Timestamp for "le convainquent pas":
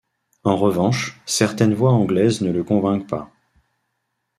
2.51-3.29